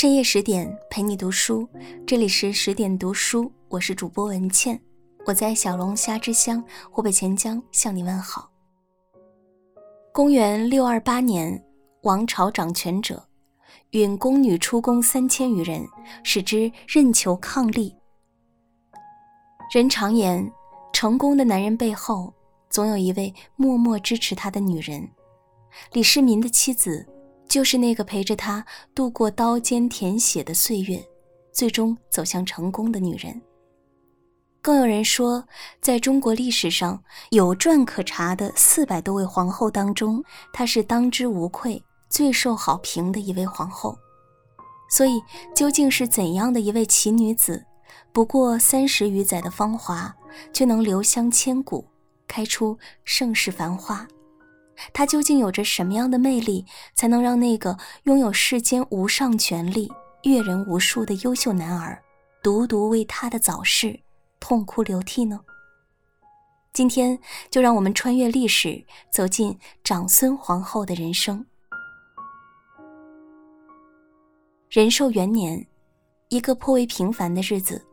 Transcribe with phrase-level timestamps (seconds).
[0.00, 1.68] 深夜十点陪你读书，
[2.06, 4.80] 这里是十点读书，我是主播文倩，
[5.26, 8.48] 我在小龙虾之乡湖北潜江向你问好。
[10.12, 11.60] 公元六二八年，
[12.02, 13.20] 王朝掌权者
[13.90, 15.84] 允宫女出宫三千余人，
[16.22, 17.92] 使之任求伉俪。
[19.74, 20.48] 人常言，
[20.92, 22.32] 成功的男人背后
[22.70, 25.10] 总有一位默默支持他的女人。
[25.90, 27.04] 李世民的妻子。
[27.48, 31.02] 就是那个陪着他度过刀尖舔血的岁月，
[31.52, 33.40] 最终走向成功的女人。
[34.60, 35.42] 更有人说，
[35.80, 40.22] 在中国历史上有传可查的四百多位皇后当中，
[40.52, 43.96] 她是当之无愧最受好评的一位皇后。
[44.90, 45.22] 所以，
[45.54, 47.64] 究竟是怎样的一位奇女子，
[48.12, 50.14] 不过三十余载的芳华，
[50.52, 51.86] 却能留香千古，
[52.26, 54.06] 开出盛世繁花？
[54.92, 56.64] 她究竟有着什么样的魅力，
[56.94, 59.90] 才能让那个拥有世间无上权力、
[60.24, 62.02] 阅人无数的优秀男儿，
[62.42, 63.98] 独独为她的早逝
[64.40, 65.40] 痛哭流涕呢？
[66.72, 67.18] 今天
[67.50, 71.44] 就让我们穿越历史，走进长孙皇后的人生。
[74.70, 75.66] 仁寿元年，
[76.28, 77.84] 一个颇为平凡的日子，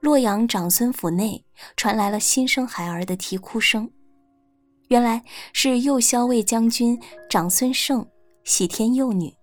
[0.00, 1.42] 洛阳长孙府内
[1.76, 3.90] 传来了新生孩儿的啼哭声。
[4.88, 5.22] 原来
[5.52, 8.06] 是右骁卫将军长孙晟
[8.44, 9.34] 喜添幼女。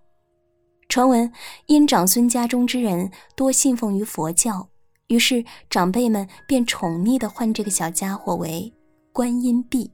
[0.88, 1.32] 传闻
[1.66, 4.68] 因长孙家中之人多信奉于佛教，
[5.08, 8.72] 于是长辈们便宠溺地唤这个小家伙为
[9.12, 9.90] 观音婢。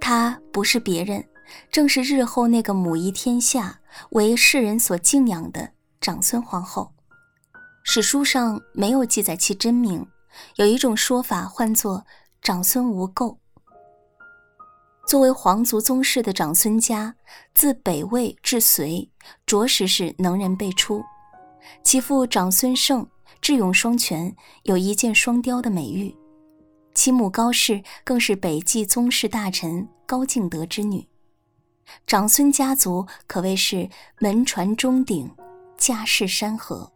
[0.00, 1.24] 她不是别人，
[1.70, 6.92] 正是日后那个母仪天下、为世人所敬仰的长孙皇后。
[7.82, 10.06] 史书上没有记载其真名，
[10.56, 12.04] 有一种说法唤作
[12.42, 13.38] 长孙无垢。
[15.06, 17.14] 作为皇族宗室的长孙家，
[17.54, 19.08] 自北魏至隋，
[19.46, 21.00] 着实是能人辈出。
[21.84, 23.06] 其父长孙晟
[23.40, 24.34] 智勇双全，
[24.64, 26.12] 有一箭双雕的美誉；
[26.92, 31.06] 其母高氏更是北冀宗室大臣高敬德之女。
[32.04, 35.32] 长孙家族可谓是门传钟鼎，
[35.78, 36.90] 家世山河。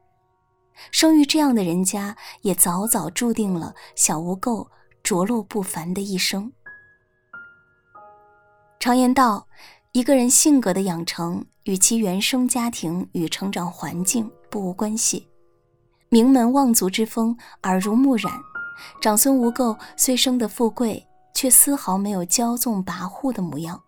[0.91, 4.67] 生于这样的人家，也早早注定了小无垢
[5.01, 6.53] 着落不凡的一生。
[8.81, 9.47] 常言道，
[9.93, 15.29] 一个人性格的养成与其原生家庭与成长环境不无关系。
[16.09, 18.33] 名门望族之风耳濡目染，
[18.99, 23.79] 长孙无垢虽生得富贵，却丝毫没有骄纵跋扈的模样。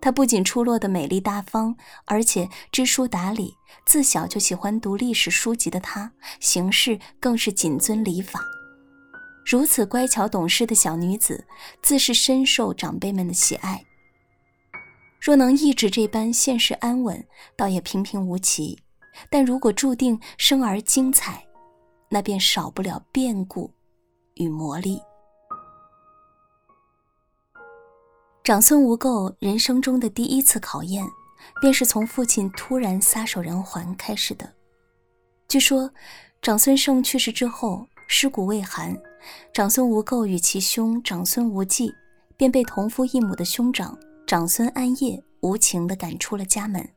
[0.00, 3.52] 他不仅出落得美丽大方，而且知书达理。
[3.86, 8.38] 自小就喜欢读历史书籍的他，行事更是谨遵礼法。
[9.44, 11.44] 如此乖巧懂事的小女子，
[11.82, 13.84] 自是深受长辈们的喜爱。
[15.20, 17.24] 若能一直这般现实安稳，
[17.56, 18.76] 倒也平平无奇；
[19.30, 21.44] 但如果注定生而精彩，
[22.08, 23.70] 那便少不了变故
[24.34, 25.00] 与磨砺。
[28.44, 31.04] 长孙无垢人生中的第一次考验，
[31.60, 34.54] 便是从父亲突然撒手人寰开始的。
[35.48, 35.90] 据说，
[36.40, 38.96] 长孙晟去世之后，尸骨未寒，
[39.52, 41.92] 长孙无垢与其兄长孙无忌
[42.36, 43.98] 便被同父异母的兄长。
[44.26, 46.88] 长孙安业无情地赶出了家门。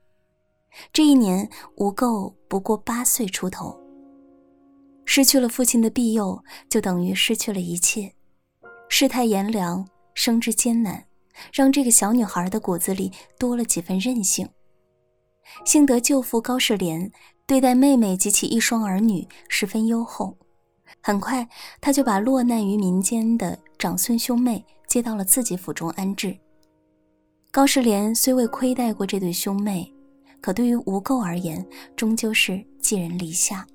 [0.91, 3.79] 这一年，吴垢不过八岁出头。
[5.05, 8.11] 失去了父亲的庇佑，就等于失去了一切。
[8.87, 11.05] 世态炎凉，生之艰难，
[11.53, 14.49] 让这个小女孩的骨子里多了几分韧性。
[15.65, 17.11] 幸得舅父高士廉
[17.45, 20.35] 对待妹妹及其一双儿女十分优厚，
[21.01, 21.47] 很快
[21.79, 26.35] 他就把落难于民间的长孙兄妹接到了自己府中安置。
[27.51, 29.91] 高士廉虽未亏待过这对兄妹，
[30.39, 31.65] 可对于吴垢而言，
[31.95, 33.65] 终究是寄人篱下。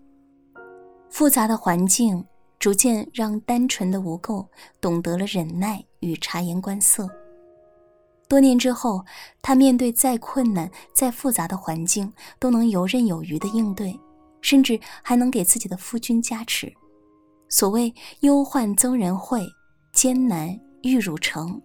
[1.11, 2.25] 复杂的环境
[2.61, 4.47] 逐渐让单纯的吴垢
[4.81, 7.11] 懂得了忍耐与察言观色。
[8.29, 9.05] 多年之后，
[9.43, 13.99] 他面对再困难、再复杂的环境，都能游刃有余地应对，
[14.41, 16.73] 甚至还能给自己的夫君加持。
[17.49, 17.93] 所谓
[18.23, 19.45] “忧患增人慧，
[19.93, 21.61] 艰难遇汝成”。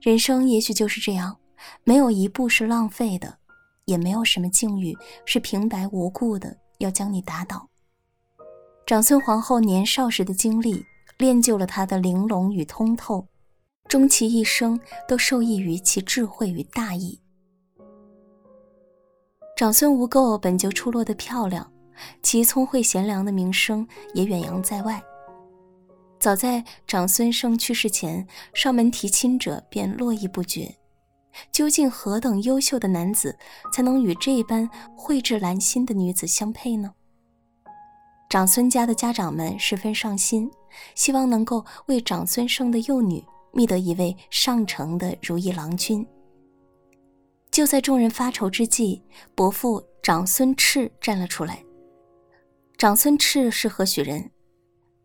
[0.00, 1.36] 人生也许就是这样，
[1.84, 3.38] 没有一步是浪费的，
[3.84, 7.68] 也没有什么境遇是平白无故的要将你打倒。
[8.86, 10.84] 长孙皇后年少时的经历，
[11.18, 13.26] 练就了她的玲珑与通透，
[13.88, 17.20] 终其一生都受益于其智慧与大义。
[19.56, 21.70] 长孙无垢本就出落得漂亮，
[22.22, 25.00] 其聪慧贤良的名声也远扬在外。
[26.22, 28.24] 早在长孙晟去世前，
[28.54, 30.72] 上门提亲者便络绎不绝。
[31.50, 33.36] 究竟何等优秀的男子
[33.72, 36.92] 才能与这般蕙质兰心的女子相配呢？
[38.30, 40.48] 长孙家的家长们十分上心，
[40.94, 43.20] 希望能够为长孙晟的幼女
[43.52, 46.06] 觅得一位上乘的如意郎君。
[47.50, 49.02] 就在众人发愁之际，
[49.34, 51.64] 伯父长孙炽站了出来。
[52.78, 54.30] 长孙炽是何许人？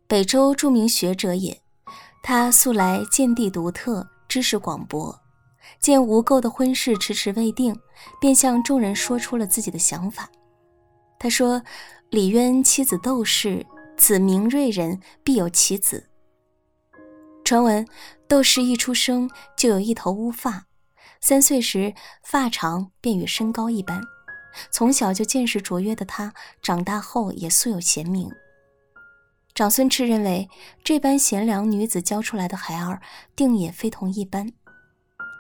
[0.08, 1.62] 北周著名学者也。
[2.24, 5.20] 他素来见地独特，知识广博。
[5.82, 7.78] 见吴垢的婚事迟迟未定，
[8.22, 10.30] 便向众人说出了自己的想法。
[11.20, 11.62] 他说
[12.10, 13.66] ：“李渊妻子窦氏，
[13.98, 16.10] 子明瑞人必有其子。”
[17.44, 17.86] 传闻
[18.30, 20.68] 窦氏一出生就有一头乌发，
[21.20, 21.94] 三岁时
[22.24, 24.02] 发长便与身高一般。
[24.72, 28.32] 从小就见识卓越的他，长大后也素有贤名。
[29.58, 30.48] 长孙炽认为，
[30.84, 33.02] 这般贤良女子教出来的孩儿，
[33.36, 34.54] 定也非同一般。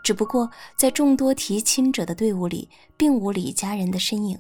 [0.03, 2.67] 只不过在众多提亲者的队伍里，
[2.97, 4.35] 并无李家人的身影。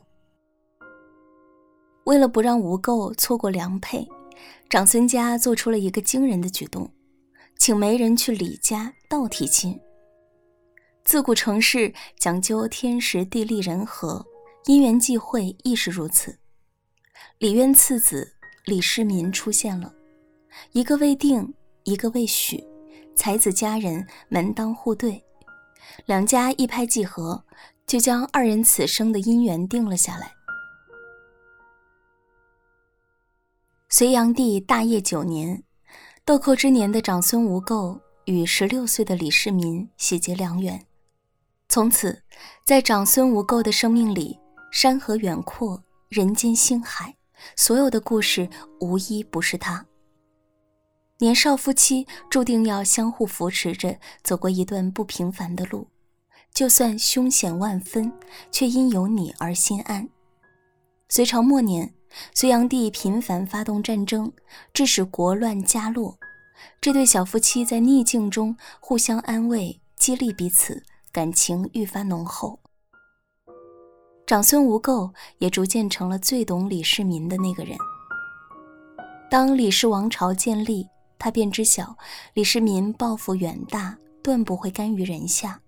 [2.05, 4.07] 为了不让吴垢错过良配，
[4.67, 6.91] 长孙家做出了一个惊人的举动，
[7.59, 9.79] 请媒人去李家倒提亲。
[11.03, 14.25] 自古成事讲究天时地利人和，
[14.65, 16.39] 因缘际会亦是如此。
[17.37, 18.33] 李渊次子
[18.67, 19.93] 李世民出现了，
[20.73, 21.53] 一个未定，
[21.85, 22.61] 一个未许，
[23.15, 25.23] 才子佳人门当户对。
[26.05, 27.41] 两家一拍即合，
[27.85, 30.29] 就将二人此生的姻缘定了下来。
[33.87, 35.63] 隋炀帝大业九年，
[36.25, 40.85] 豆蔻之年的长孙无垢与十六岁的李世民喜结良缘。
[41.69, 42.21] 从此，
[42.65, 44.37] 在长孙无垢的生命里，
[44.73, 47.15] 山河远阔，人间星海，
[47.55, 48.49] 所有的故事
[48.79, 49.85] 无一不是他。
[51.19, 55.87] 年少夫妻注定要相互扶持着走过一段不平凡的路，
[56.53, 58.11] 就算凶险万分，
[58.51, 60.07] 却因有你而心安。
[61.09, 61.93] 隋朝末年，
[62.33, 64.31] 隋炀帝频繁发动战争，
[64.73, 66.17] 致使国乱家落。
[66.81, 72.59] 这对小夫妻在逆境中互相安慰、激励彼此，感情愈发浓厚。
[74.27, 77.75] 长孙无垢也逐渐成了最懂李世民的那个人。
[79.31, 80.87] 当李氏王朝建立。
[81.19, 81.97] 他便知晓，
[82.35, 85.59] 李世民抱负远大，断不会甘于人下。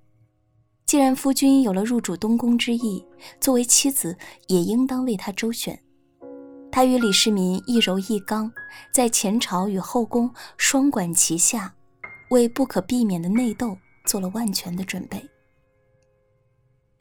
[0.85, 3.03] 既然夫君有了入主东宫之意，
[3.41, 4.15] 作为妻子
[4.45, 5.77] 也应当为他周旋。
[6.71, 8.51] 他与李世民一柔一刚，
[8.93, 11.73] 在前朝与后宫双管齐下，
[12.29, 15.27] 为不可避免的内斗做了万全的准备。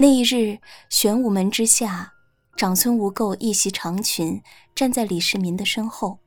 [0.01, 2.13] 那一日，玄武门之下，
[2.57, 4.41] 长孙无垢一袭长裙，
[4.73, 6.21] 站在李世民的身后。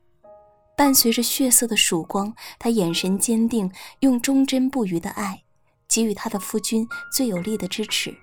[0.76, 5.42] 伴随着血色的曙光，他眼神坚定，用忠贞不渝的爱
[5.88, 8.14] 给予他的夫君最有力的支持，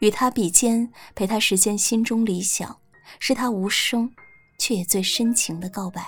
[0.00, 2.76] 与他比肩，陪他实现心中理想，
[3.20, 4.12] 是他无声
[4.58, 6.04] 却也最深情的告白。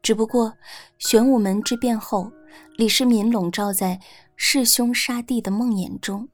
[0.00, 0.54] 只不过，
[1.00, 2.30] 玄武门之变后，
[2.76, 3.98] 李世民笼罩在
[4.36, 6.28] 弑兄杀弟的梦魇中。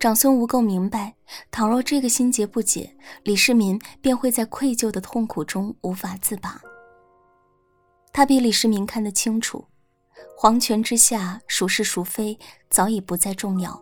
[0.00, 1.14] 长孙无垢明白，
[1.50, 6.58] 倘若这个心结不解，李世民便会在愧疚的痛苦中无法自拔。
[8.10, 9.62] 他比李世民看得清楚，
[10.34, 12.38] 皇权之下孰是孰非
[12.70, 13.78] 早已不再重要，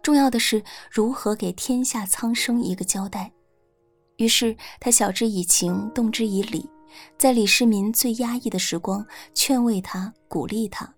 [0.00, 3.32] 重要的是如何给天下苍生一个交代。
[4.18, 6.70] 于是他晓之以情，动之以理，
[7.18, 10.94] 在李世民最压抑的时光，劝慰他，鼓励他。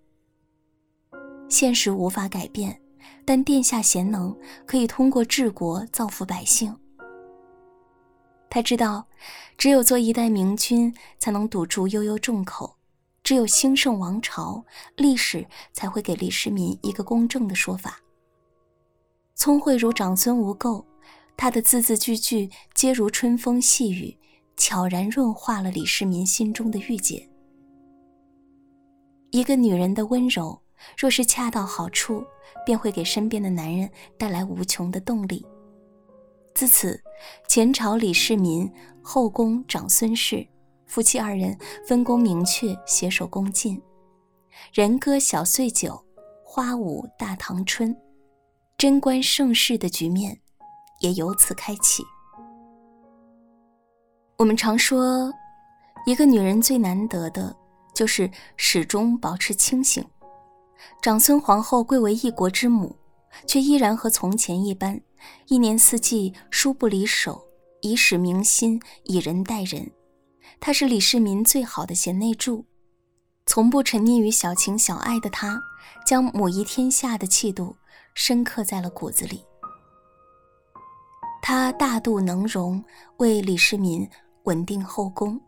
[1.49, 2.79] 现实无法改变。
[3.25, 6.75] 但殿下贤能，可以通过治国造福百姓。
[8.49, 9.05] 他知道，
[9.57, 12.75] 只有做一代明君，才能堵住悠悠众口；
[13.23, 14.63] 只有兴盛王朝，
[14.95, 17.99] 历史才会给李世民一个公正的说法。
[19.35, 20.83] 聪慧如长孙无垢，
[21.37, 24.17] 他的字字句句皆如春风细雨，
[24.57, 27.29] 悄然润化了李世民心中的郁结。
[29.31, 30.59] 一个女人的温柔。
[30.97, 32.25] 若是恰到好处，
[32.65, 35.45] 便会给身边的男人带来无穷的动力。
[36.53, 37.01] 自此，
[37.47, 38.71] 前朝李世民，
[39.01, 40.45] 后宫长孙氏，
[40.85, 41.57] 夫妻二人
[41.87, 43.81] 分工明确，携手共进。
[44.73, 46.03] 人歌小岁酒，
[46.43, 47.95] 花舞大唐春，
[48.77, 50.39] 贞观盛世的局面
[50.99, 52.03] 也由此开启。
[54.37, 55.31] 我们常说，
[56.05, 57.55] 一个女人最难得的，
[57.93, 60.03] 就是始终保持清醒。
[61.01, 62.95] 长孙皇后贵为一国之母，
[63.47, 64.99] 却依然和从前一般，
[65.47, 67.41] 一年四季书不离手，
[67.81, 69.91] 以使民心，以人待人。
[70.59, 72.65] 她是李世民最好的贤内助，
[73.45, 75.61] 从不沉溺于小情小爱的她，
[76.05, 77.75] 将母仪天下的气度
[78.13, 79.43] 深刻在了骨子里。
[81.41, 82.83] 他大度能容，
[83.17, 84.07] 为李世民
[84.43, 85.39] 稳定后宫。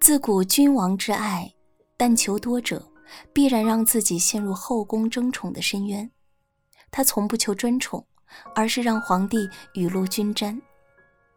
[0.00, 1.50] 自古君王之爱，
[1.96, 2.84] 但求多者，
[3.32, 6.10] 必然让自己陷入后宫争宠的深渊。
[6.90, 8.06] 他从不求专宠，
[8.54, 10.60] 而是让皇帝雨露均沾。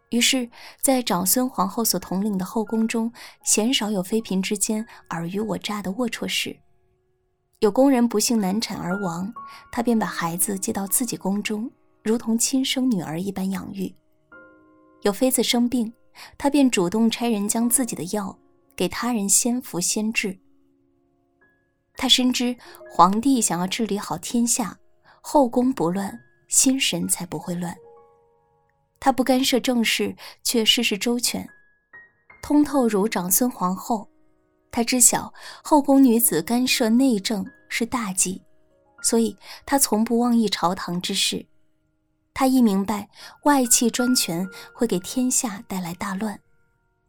[0.09, 0.49] 于是，
[0.81, 3.11] 在长孙皇后所统领的后宫中，
[3.43, 6.57] 鲜少有妃嫔之间尔虞我诈的龌龊事。
[7.59, 9.33] 有宫人不幸难产而亡，
[9.71, 11.71] 他便把孩子接到自己宫中，
[12.03, 13.93] 如同亲生女儿一般养育。
[15.03, 15.93] 有妃子生病，
[16.37, 18.37] 他便主动差人将自己的药
[18.75, 20.37] 给他人先服先治。
[22.01, 22.57] 他深知
[22.89, 24.75] 皇帝想要治理好天下。
[25.21, 27.77] 后宫不乱，心神才不会乱。
[28.99, 31.47] 他不干涉政事，却事事周全，
[32.41, 34.09] 通透如长孙皇后。
[34.71, 35.31] 他知晓
[35.63, 38.41] 后宫女子干涉内政是大忌，
[39.03, 41.45] 所以他从不妄议朝堂之事。
[42.33, 43.07] 他亦明白
[43.43, 46.39] 外戚专权会给天下带来大乱，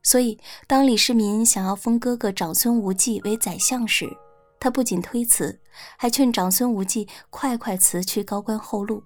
[0.02, 4.14] 所以当李世民想要封哥哥长孙无忌为宰相时，
[4.62, 5.58] 他不仅推辞，
[5.98, 9.02] 还劝长孙无忌快快辞去高官厚禄。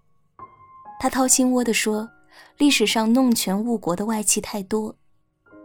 [1.00, 2.10] 他掏心窝地说
[2.58, 4.94] ：“历史上弄权误国的外戚太多，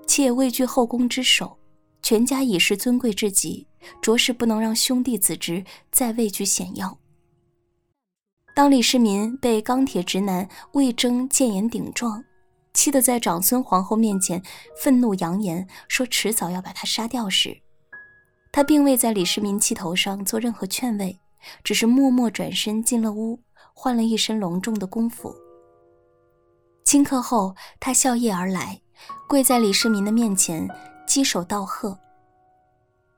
[0.08, 1.58] 且位居后宫之首，
[2.02, 3.68] 全家已是尊贵至极，
[4.02, 6.98] 着实不能让兄弟子侄再位居显要。”
[8.56, 12.24] 当李世民被钢铁直男魏征谏言顶撞，
[12.74, 14.42] 气得在长孙皇后面前
[14.82, 17.62] 愤怒扬言说：“迟早要把他杀掉。”时，
[18.52, 21.20] 他并未在李世民气头上做任何劝慰，
[21.64, 23.40] 只是默默转身进了屋，
[23.74, 25.34] 换了一身隆重的宫服。
[26.84, 28.82] 顷刻后，他笑靥而来，
[29.28, 30.68] 跪在李世民的面前，
[31.08, 31.98] 稽首道贺。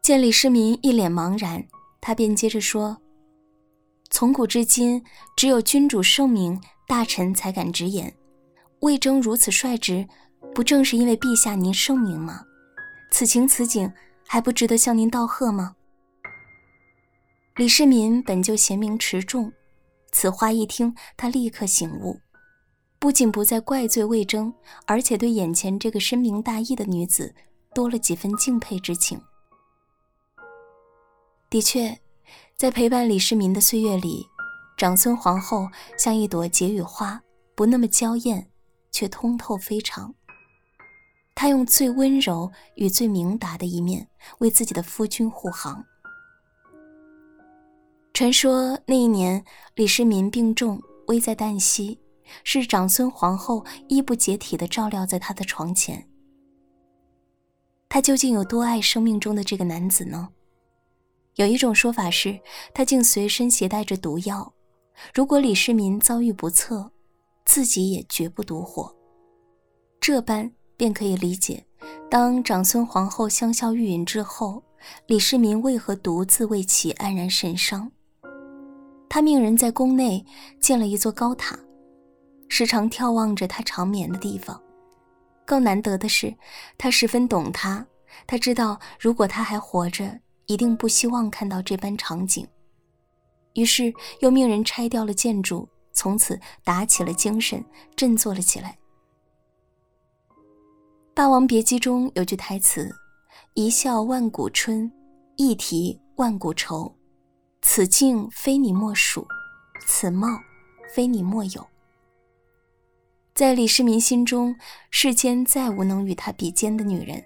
[0.03, 1.65] 见李世民一脸茫然，
[1.99, 2.97] 他便接着说
[4.11, 5.03] ：“从古至今，
[5.35, 8.13] 只有君主圣明，大臣才敢直言。
[8.81, 10.07] 魏征如此率直，
[10.53, 12.41] 不正是因为陛下您圣明吗？
[13.09, 13.91] 此情此景。”
[14.33, 15.75] 还不值得向您道贺吗？
[17.55, 19.53] 李世民本就贤明持重，
[20.11, 22.19] 此话一听，他立刻醒悟，
[22.97, 24.51] 不仅不再怪罪魏征，
[24.87, 27.35] 而且对眼前这个深明大义的女子
[27.75, 29.21] 多了几分敬佩之情。
[31.47, 31.95] 的确，
[32.57, 34.25] 在陪伴李世民的岁月里，
[34.75, 37.21] 长孙皇后像一朵解语花，
[37.53, 38.49] 不那么娇艳，
[38.89, 40.15] 却通透非常。
[41.43, 44.07] 她用最温柔与最明达的一面
[44.37, 45.83] 为自己的夫君护航。
[48.13, 49.43] 传说那一年
[49.75, 51.99] 李世民病重，危在旦夕，
[52.45, 56.07] 是长孙皇后衣不解体的照料在他的床前。
[57.89, 60.29] 他究竟有多爱生命中的这个男子呢？
[61.35, 62.39] 有一种说法是，
[62.73, 64.53] 他竟随身携带着毒药，
[65.13, 66.89] 如果李世民遭遇不测，
[67.43, 68.95] 自己也绝不独活。
[69.99, 70.49] 这般。
[70.77, 71.65] 便可以理解，
[72.09, 74.63] 当长孙皇后香消玉殒之后，
[75.07, 77.91] 李世民为何独自为其黯然神伤。
[79.09, 80.25] 他命人在宫内
[80.59, 81.57] 建了一座高塔，
[82.49, 84.59] 时常眺望着他长眠的地方。
[85.45, 86.33] 更难得的是，
[86.77, 87.85] 他十分懂他，
[88.25, 92.47] 他知道如果他还活着，一定不希望看到这般场景，
[93.53, 97.63] 于是又命人拆掉了建筑，从此打起了精神，
[97.95, 98.71] 振作了起来。
[101.15, 102.89] 《霸王别姬》中有句台词
[103.53, 104.91] ：“一笑万古春，
[105.35, 106.91] 一啼万古愁。
[107.61, 109.27] 此境非你莫属，
[109.87, 110.27] 此貌
[110.91, 111.67] 非你莫有。”
[113.35, 114.55] 在李世民心中，
[114.89, 117.23] 世间再无能与他比肩的女人，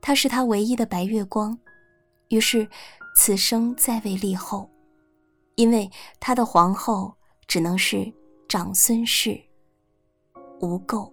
[0.00, 1.58] 她是他唯一的白月光。
[2.28, 2.68] 于是，
[3.16, 4.70] 此生再未立后，
[5.56, 7.12] 因为他的皇后
[7.48, 8.12] 只能是
[8.48, 9.40] 长孙氏，
[10.60, 11.12] 无垢。